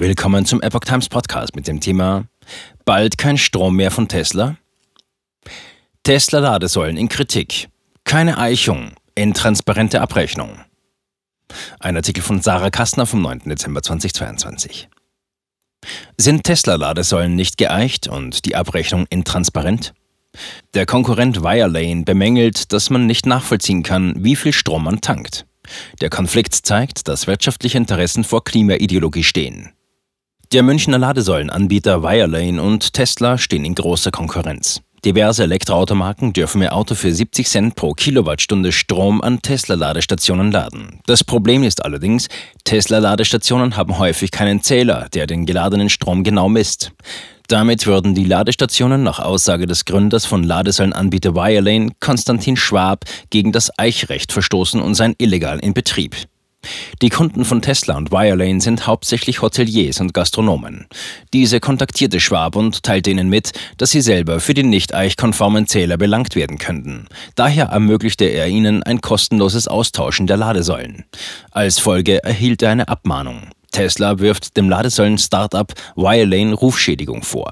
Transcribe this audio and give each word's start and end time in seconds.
Willkommen 0.00 0.46
zum 0.46 0.62
Epoch 0.62 0.80
Times 0.80 1.10
Podcast 1.10 1.54
mit 1.54 1.68
dem 1.68 1.78
Thema 1.78 2.24
Bald 2.86 3.18
kein 3.18 3.36
Strom 3.36 3.76
mehr 3.76 3.90
von 3.90 4.08
Tesla? 4.08 4.56
Tesla-Ladesäulen 6.04 6.96
in 6.96 7.10
Kritik. 7.10 7.68
Keine 8.04 8.38
Eichung, 8.38 8.92
intransparente 9.14 10.00
Abrechnung. 10.00 10.58
Ein 11.80 11.96
Artikel 11.96 12.22
von 12.22 12.40
Sarah 12.40 12.70
Kastner 12.70 13.04
vom 13.04 13.20
9. 13.20 13.40
Dezember 13.40 13.82
2022. 13.82 14.88
Sind 16.16 16.44
Tesla-Ladesäulen 16.44 17.36
nicht 17.36 17.58
geeicht 17.58 18.08
und 18.08 18.46
die 18.46 18.56
Abrechnung 18.56 19.04
intransparent? 19.10 19.92
Der 20.72 20.86
Konkurrent 20.86 21.42
Wirelane 21.42 22.04
bemängelt, 22.04 22.72
dass 22.72 22.88
man 22.88 23.06
nicht 23.06 23.26
nachvollziehen 23.26 23.82
kann, 23.82 24.14
wie 24.24 24.36
viel 24.36 24.54
Strom 24.54 24.84
man 24.84 25.02
tankt. 25.02 25.44
Der 26.00 26.08
Konflikt 26.08 26.54
zeigt, 26.54 27.06
dass 27.06 27.26
wirtschaftliche 27.26 27.76
Interessen 27.76 28.24
vor 28.24 28.44
Klimaideologie 28.44 29.24
stehen. 29.24 29.74
Der 30.52 30.64
Münchner 30.64 30.98
Ladesäulenanbieter 30.98 32.02
Wirelane 32.02 32.60
und 32.60 32.92
Tesla 32.92 33.38
stehen 33.38 33.64
in 33.64 33.76
großer 33.76 34.10
Konkurrenz. 34.10 34.82
Diverse 35.04 35.44
Elektroautomarken 35.44 36.32
dürfen 36.32 36.60
ihr 36.60 36.74
Auto 36.74 36.96
für 36.96 37.12
70 37.12 37.46
Cent 37.46 37.76
pro 37.76 37.92
Kilowattstunde 37.92 38.72
Strom 38.72 39.22
an 39.22 39.40
Tesla-Ladestationen 39.42 40.50
laden. 40.50 40.98
Das 41.06 41.22
Problem 41.22 41.62
ist 41.62 41.84
allerdings, 41.84 42.26
Tesla-Ladestationen 42.64 43.76
haben 43.76 43.96
häufig 43.98 44.32
keinen 44.32 44.60
Zähler, 44.60 45.06
der 45.14 45.28
den 45.28 45.46
geladenen 45.46 45.88
Strom 45.88 46.24
genau 46.24 46.48
misst. 46.48 46.90
Damit 47.46 47.86
würden 47.86 48.16
die 48.16 48.24
Ladestationen 48.24 49.04
nach 49.04 49.20
Aussage 49.20 49.66
des 49.66 49.84
Gründers 49.84 50.26
von 50.26 50.42
Ladesäulenanbieter 50.42 51.36
Wirelane, 51.36 51.92
Konstantin 52.00 52.56
Schwab, 52.56 53.04
gegen 53.30 53.52
das 53.52 53.70
Eichrecht 53.78 54.32
verstoßen 54.32 54.82
und 54.82 54.96
seien 54.96 55.14
illegal 55.18 55.60
in 55.60 55.74
Betrieb. 55.74 56.16
Die 57.02 57.08
Kunden 57.08 57.44
von 57.46 57.62
Tesla 57.62 57.96
und 57.96 58.12
Wirelane 58.12 58.60
sind 58.60 58.86
hauptsächlich 58.86 59.40
Hoteliers 59.40 60.00
und 60.00 60.12
Gastronomen. 60.12 60.86
Diese 61.32 61.58
kontaktierte 61.58 62.20
Schwab 62.20 62.56
und 62.56 62.82
teilte 62.82 63.10
ihnen 63.10 63.28
mit, 63.28 63.52
dass 63.78 63.90
sie 63.90 64.02
selber 64.02 64.40
für 64.40 64.52
die 64.52 64.62
nicht 64.62 64.94
eichkonformen 64.94 65.66
Zähler 65.66 65.96
belangt 65.96 66.34
werden 66.34 66.58
könnten. 66.58 67.06
Daher 67.36 67.66
ermöglichte 67.66 68.26
er 68.26 68.48
ihnen 68.48 68.82
ein 68.82 69.00
kostenloses 69.00 69.66
Austauschen 69.66 70.26
der 70.26 70.36
Ladesäulen. 70.36 71.04
Als 71.50 71.78
Folge 71.78 72.22
erhielt 72.22 72.62
er 72.62 72.70
eine 72.70 72.88
Abmahnung. 72.88 73.48
Tesla 73.72 74.18
wirft 74.18 74.56
dem 74.56 74.68
Ladesäulen-Startup 74.68 75.72
Wirelane 75.96 76.52
Rufschädigung 76.52 77.22
vor. 77.22 77.50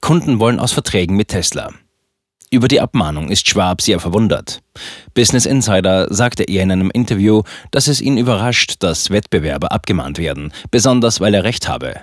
Kunden 0.00 0.40
wollen 0.40 0.60
aus 0.60 0.72
Verträgen 0.72 1.16
mit 1.16 1.28
Tesla. 1.28 1.70
Über 2.50 2.68
die 2.68 2.80
Abmahnung 2.80 3.28
ist 3.28 3.48
Schwab 3.48 3.82
sehr 3.82 3.98
verwundert. 3.98 4.60
Business 5.14 5.46
Insider 5.46 6.06
sagte 6.14 6.44
er 6.44 6.62
in 6.62 6.70
einem 6.70 6.90
Interview, 6.92 7.42
dass 7.72 7.88
es 7.88 8.00
ihn 8.00 8.18
überrascht, 8.18 8.76
dass 8.80 9.10
Wettbewerber 9.10 9.72
abgemahnt 9.72 10.18
werden, 10.18 10.52
besonders 10.70 11.20
weil 11.20 11.34
er 11.34 11.44
recht 11.44 11.68
habe. 11.68 11.96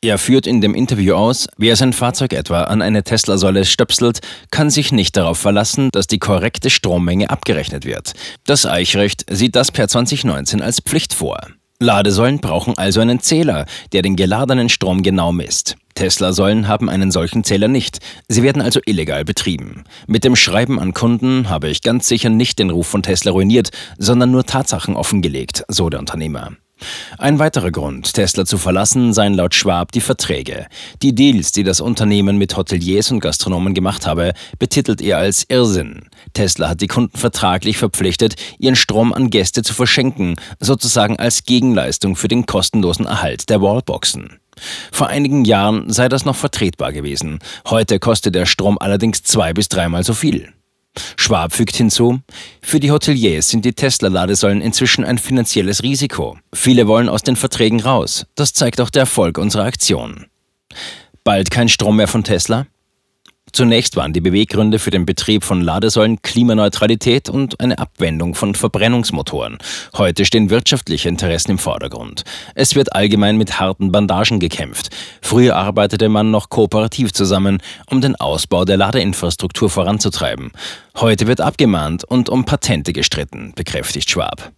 Er 0.00 0.18
führt 0.18 0.46
in 0.46 0.60
dem 0.60 0.76
Interview 0.76 1.14
aus, 1.14 1.48
wer 1.56 1.74
sein 1.74 1.92
Fahrzeug 1.92 2.32
etwa 2.32 2.62
an 2.64 2.82
eine 2.82 3.02
Tesla-Säule 3.02 3.64
stöpselt, 3.64 4.20
kann 4.52 4.70
sich 4.70 4.92
nicht 4.92 5.16
darauf 5.16 5.38
verlassen, 5.38 5.88
dass 5.90 6.06
die 6.06 6.20
korrekte 6.20 6.70
Strommenge 6.70 7.30
abgerechnet 7.30 7.84
wird. 7.84 8.12
Das 8.46 8.64
Eichrecht 8.64 9.24
sieht 9.28 9.56
das 9.56 9.72
per 9.72 9.88
2019 9.88 10.62
als 10.62 10.78
Pflicht 10.80 11.14
vor. 11.14 11.40
Ladesäulen 11.80 12.38
brauchen 12.38 12.78
also 12.78 13.00
einen 13.00 13.18
Zähler, 13.18 13.66
der 13.92 14.02
den 14.02 14.14
geladenen 14.14 14.68
Strom 14.68 15.02
genau 15.02 15.32
misst. 15.32 15.76
Tesla-Säulen 15.98 16.68
haben 16.68 16.88
einen 16.88 17.10
solchen 17.10 17.42
Zähler 17.42 17.66
nicht. 17.66 17.98
Sie 18.28 18.44
werden 18.44 18.62
also 18.62 18.78
illegal 18.86 19.24
betrieben. 19.24 19.82
Mit 20.06 20.22
dem 20.22 20.36
Schreiben 20.36 20.78
an 20.78 20.94
Kunden 20.94 21.48
habe 21.48 21.68
ich 21.70 21.82
ganz 21.82 22.06
sicher 22.06 22.30
nicht 22.30 22.60
den 22.60 22.70
Ruf 22.70 22.86
von 22.86 23.02
Tesla 23.02 23.32
ruiniert, 23.32 23.70
sondern 23.98 24.30
nur 24.30 24.44
Tatsachen 24.44 24.94
offengelegt, 24.94 25.64
so 25.66 25.90
der 25.90 25.98
Unternehmer. 25.98 26.52
Ein 27.18 27.40
weiterer 27.40 27.72
Grund, 27.72 28.14
Tesla 28.14 28.44
zu 28.44 28.58
verlassen, 28.58 29.12
seien 29.12 29.34
laut 29.34 29.56
Schwab 29.56 29.90
die 29.90 30.00
Verträge. 30.00 30.68
Die 31.02 31.16
Deals, 31.16 31.50
die 31.50 31.64
das 31.64 31.80
Unternehmen 31.80 32.38
mit 32.38 32.56
Hoteliers 32.56 33.10
und 33.10 33.18
Gastronomen 33.18 33.74
gemacht 33.74 34.06
habe, 34.06 34.34
betitelt 34.60 35.02
er 35.02 35.18
als 35.18 35.46
Irrsinn. 35.48 36.02
Tesla 36.32 36.68
hat 36.68 36.80
die 36.80 36.86
Kunden 36.86 37.18
vertraglich 37.18 37.76
verpflichtet, 37.76 38.36
ihren 38.60 38.76
Strom 38.76 39.12
an 39.12 39.30
Gäste 39.30 39.64
zu 39.64 39.74
verschenken, 39.74 40.36
sozusagen 40.60 41.16
als 41.16 41.42
Gegenleistung 41.42 42.14
für 42.14 42.28
den 42.28 42.46
kostenlosen 42.46 43.06
Erhalt 43.06 43.50
der 43.50 43.60
Wallboxen. 43.60 44.38
Vor 44.92 45.08
einigen 45.08 45.44
Jahren 45.44 45.90
sei 45.92 46.08
das 46.08 46.24
noch 46.24 46.36
vertretbar 46.36 46.92
gewesen. 46.92 47.38
Heute 47.66 47.98
kostet 47.98 48.34
der 48.34 48.46
Strom 48.46 48.78
allerdings 48.78 49.22
zwei 49.22 49.52
bis 49.52 49.68
dreimal 49.68 50.04
so 50.04 50.14
viel. 50.14 50.52
Schwab 51.16 51.52
fügt 51.52 51.76
hinzu, 51.76 52.20
für 52.62 52.80
die 52.80 52.90
Hoteliers 52.90 53.48
sind 53.48 53.64
die 53.64 53.72
Tesla-Ladesäulen 53.72 54.60
inzwischen 54.60 55.04
ein 55.04 55.18
finanzielles 55.18 55.82
Risiko. 55.82 56.38
Viele 56.52 56.86
wollen 56.86 57.08
aus 57.08 57.22
den 57.22 57.36
Verträgen 57.36 57.80
raus. 57.80 58.26
Das 58.34 58.52
zeigt 58.52 58.80
auch 58.80 58.90
der 58.90 59.00
Erfolg 59.00 59.38
unserer 59.38 59.64
Aktion. 59.64 60.26
Bald 61.24 61.50
kein 61.50 61.68
Strom 61.68 61.96
mehr 61.96 62.08
von 62.08 62.24
Tesla? 62.24 62.66
Zunächst 63.58 63.96
waren 63.96 64.12
die 64.12 64.20
Beweggründe 64.20 64.78
für 64.78 64.92
den 64.92 65.04
Betrieb 65.04 65.42
von 65.42 65.60
Ladesäulen 65.60 66.22
Klimaneutralität 66.22 67.28
und 67.28 67.58
eine 67.58 67.80
Abwendung 67.80 68.36
von 68.36 68.54
Verbrennungsmotoren. 68.54 69.58
Heute 69.96 70.24
stehen 70.24 70.48
wirtschaftliche 70.48 71.08
Interessen 71.08 71.50
im 71.50 71.58
Vordergrund. 71.58 72.22
Es 72.54 72.76
wird 72.76 72.92
allgemein 72.92 73.36
mit 73.36 73.58
harten 73.58 73.90
Bandagen 73.90 74.38
gekämpft. 74.38 74.94
Früher 75.20 75.56
arbeitete 75.56 76.08
man 76.08 76.30
noch 76.30 76.50
kooperativ 76.50 77.12
zusammen, 77.12 77.60
um 77.90 78.00
den 78.00 78.14
Ausbau 78.14 78.64
der 78.64 78.76
Ladeinfrastruktur 78.76 79.68
voranzutreiben. 79.68 80.52
Heute 80.94 81.26
wird 81.26 81.40
abgemahnt 81.40 82.04
und 82.04 82.28
um 82.28 82.44
Patente 82.44 82.92
gestritten, 82.92 83.54
bekräftigt 83.56 84.08
Schwab. 84.08 84.52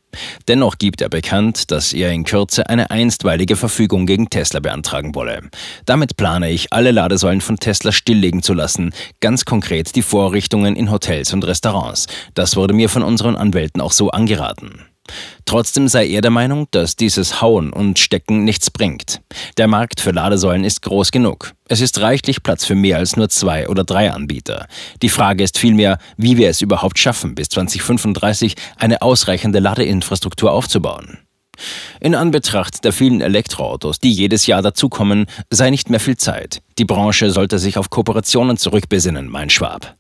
Dennoch 0.49 0.79
gibt 0.79 1.01
er 1.01 1.09
bekannt, 1.09 1.71
dass 1.71 1.93
er 1.93 2.13
in 2.13 2.25
Kürze 2.25 2.69
eine 2.69 2.91
einstweilige 2.91 3.57
Verfügung 3.57 4.07
gegen 4.07 4.31
Tesla 4.31 4.61
beantragen 4.61 5.15
wolle. 5.15 5.43
Damit 5.87 6.17
plane 6.17 6.51
ich, 6.51 6.73
alle 6.73 6.91
Ladesäulen 6.91 7.41
von 7.41 7.59
Tesla 7.59 7.93
stilllegen 7.93 8.43
zu 8.43 8.55
lassen, 8.55 8.93
ganz 9.21 9.45
konkret 9.45 9.95
die 9.97 10.03
Vorrichtungen 10.03 10.77
in 10.77 10.91
Hotels 10.91 11.33
und 11.33 11.45
Restaurants. 11.45 12.07
Das 12.35 12.57
wurde 12.57 12.75
mir 12.75 12.89
von 12.89 13.03
unseren 13.03 13.37
Anwälten 13.37 13.81
auch 13.81 13.93
so 13.93 14.11
angeraten. 14.11 14.87
Trotzdem 15.45 15.89
sei 15.89 16.07
er 16.09 16.21
der 16.21 16.31
Meinung, 16.31 16.67
dass 16.71 16.97
dieses 16.97 17.41
Hauen 17.41 17.73
und 17.73 17.99
Stecken 17.99 18.45
nichts 18.45 18.71
bringt. 18.71 19.21
Der 19.57 19.69
Markt 19.69 20.01
für 20.01 20.11
Ladesäulen 20.13 20.65
ist 20.65 20.83
groß 20.83 21.11
genug. 21.11 21.53
Es 21.69 21.81
ist 21.81 22.01
reichlich 22.01 22.43
Platz 22.43 22.65
für 22.65 22.75
mehr 22.75 22.99
als 22.99 23.17
nur 23.17 23.29
zwei 23.29 23.69
oder 23.69 23.85
drei 23.85 24.11
Anbieter. 24.11 24.67
Die 25.03 25.09
Frage 25.09 25.45
ist 25.45 25.59
vielmehr, 25.59 25.99
wie 26.17 26.37
wir 26.37 26.49
es 26.49 26.61
überhaupt 26.61 26.99
schaffen, 26.99 27.35
bis 27.35 27.49
2035 27.51 28.55
eine 28.77 29.03
ausreichende 29.03 29.61
Ladeinfrastruktur 29.61 30.53
aufzubauen. 30.53 31.19
In 32.01 32.15
Anbetracht 32.15 32.85
der 32.85 32.93
vielen 32.93 33.21
Elektroautos, 33.21 33.99
die 33.99 34.13
jedes 34.13 34.47
Jahr 34.47 34.63
dazukommen, 34.63 35.27
sei 35.51 35.71
nicht 35.71 35.91
mehr 35.91 36.01
viel 36.01 36.17
Zeit. 36.17 36.63
Die 36.79 36.85
Branche 36.85 37.31
sollte 37.31 37.59
sich 37.59 37.77
auf 37.77 37.91
Kooperationen 37.91 38.57
zurückbesinnen, 38.57 39.29
mein 39.29 39.51
Schwab. 39.51 39.97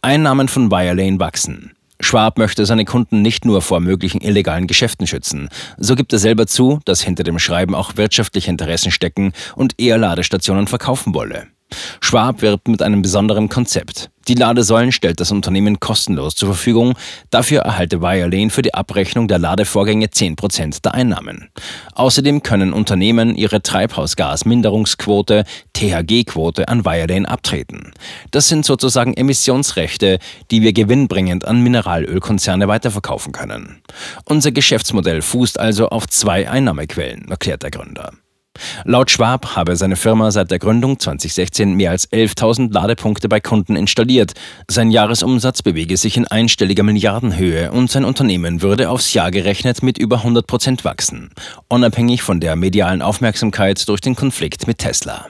Einnahmen 0.00 0.48
von 0.48 0.70
Wirelane 0.70 1.20
wachsen. 1.20 1.72
Schwab 2.02 2.36
möchte 2.36 2.66
seine 2.66 2.84
Kunden 2.84 3.22
nicht 3.22 3.44
nur 3.44 3.62
vor 3.62 3.80
möglichen 3.80 4.20
illegalen 4.20 4.66
Geschäften 4.66 5.06
schützen. 5.06 5.48
So 5.78 5.94
gibt 5.94 6.12
er 6.12 6.18
selber 6.18 6.46
zu, 6.46 6.80
dass 6.84 7.00
hinter 7.00 7.24
dem 7.24 7.38
Schreiben 7.38 7.74
auch 7.74 7.96
wirtschaftliche 7.96 8.50
Interessen 8.50 8.90
stecken 8.90 9.32
und 9.56 9.74
er 9.78 9.96
Ladestationen 9.98 10.66
verkaufen 10.66 11.14
wolle. 11.14 11.46
Schwab 12.00 12.42
wirbt 12.42 12.68
mit 12.68 12.82
einem 12.82 13.02
besonderen 13.02 13.48
Konzept. 13.48 14.11
Die 14.28 14.34
Ladesäulen 14.34 14.92
stellt 14.92 15.20
das 15.20 15.32
Unternehmen 15.32 15.80
kostenlos 15.80 16.34
zur 16.36 16.48
Verfügung. 16.48 16.94
Dafür 17.30 17.62
erhalte 17.62 18.00
Wirelane 18.00 18.50
für 18.50 18.62
die 18.62 18.74
Abrechnung 18.74 19.26
der 19.26 19.38
Ladevorgänge 19.38 20.06
10% 20.06 20.82
der 20.82 20.94
Einnahmen. 20.94 21.48
Außerdem 21.94 22.42
können 22.42 22.72
Unternehmen 22.72 23.34
ihre 23.34 23.62
Treibhausgasminderungsquote, 23.62 25.44
THG-Quote, 25.72 26.68
an 26.68 26.84
Wirelane 26.84 27.28
abtreten. 27.28 27.92
Das 28.30 28.48
sind 28.48 28.64
sozusagen 28.64 29.14
Emissionsrechte, 29.14 30.18
die 30.50 30.62
wir 30.62 30.72
gewinnbringend 30.72 31.44
an 31.44 31.60
Mineralölkonzerne 31.60 32.68
weiterverkaufen 32.68 33.32
können. 33.32 33.82
Unser 34.24 34.52
Geschäftsmodell 34.52 35.22
fußt 35.22 35.58
also 35.58 35.88
auf 35.88 36.06
zwei 36.06 36.48
Einnahmequellen, 36.48 37.28
erklärt 37.28 37.62
der 37.64 37.70
Gründer. 37.70 38.12
Laut 38.84 39.10
Schwab 39.10 39.54
habe 39.54 39.76
seine 39.76 39.96
Firma 39.96 40.30
seit 40.30 40.50
der 40.50 40.58
Gründung 40.58 40.98
2016 40.98 41.74
mehr 41.74 41.90
als 41.92 42.10
11.000 42.10 42.72
Ladepunkte 42.72 43.28
bei 43.28 43.40
Kunden 43.40 43.76
installiert. 43.76 44.32
Sein 44.68 44.90
Jahresumsatz 44.90 45.62
bewege 45.62 45.96
sich 45.96 46.16
in 46.16 46.26
einstelliger 46.26 46.82
Milliardenhöhe 46.82 47.70
und 47.70 47.90
sein 47.90 48.04
Unternehmen 48.04 48.62
würde 48.62 48.90
aufs 48.90 49.14
Jahr 49.14 49.30
gerechnet 49.30 49.82
mit 49.82 49.98
über 49.98 50.18
100 50.18 50.46
Prozent 50.46 50.84
wachsen, 50.84 51.30
unabhängig 51.68 52.22
von 52.22 52.40
der 52.40 52.56
medialen 52.56 53.02
Aufmerksamkeit 53.02 53.88
durch 53.88 54.00
den 54.00 54.16
Konflikt 54.16 54.66
mit 54.66 54.78
Tesla. 54.78 55.26